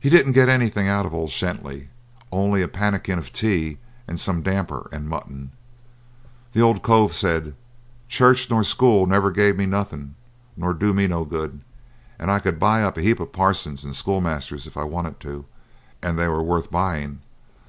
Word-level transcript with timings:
He 0.00 0.10
didn't 0.10 0.32
get 0.32 0.48
anything 0.48 0.88
out 0.88 1.06
of 1.06 1.14
old 1.14 1.30
Shenty, 1.30 1.88
only 2.32 2.62
a 2.62 2.66
pannikin 2.66 3.16
of 3.16 3.32
tea 3.32 3.78
and 4.08 4.18
some 4.18 4.42
damper 4.42 4.88
and 4.90 5.08
mutton. 5.08 5.52
The 6.50 6.60
old 6.62 6.82
cove 6.82 7.12
said: 7.14 7.54
'Church 8.08 8.50
nor 8.50 8.64
school 8.64 9.06
never 9.06 9.30
gave 9.30 9.56
me 9.56 9.64
nothing, 9.64 10.16
nor 10.56 10.74
do 10.74 10.92
me 10.92 11.06
no 11.06 11.24
good, 11.24 11.60
and 12.18 12.28
I 12.28 12.40
could 12.40 12.58
buy 12.58 12.82
up 12.82 12.96
a 12.98 13.02
heap 13.02 13.20
o' 13.20 13.26
parsons 13.26 13.84
and 13.84 13.94
schoolmasters 13.94 14.66
if 14.66 14.76
I 14.76 14.82
wanted 14.82 15.20
to, 15.20 15.44
and 16.02 16.18
they 16.18 16.26
were 16.26 16.42
worth 16.42 16.72
buying. 16.72 17.20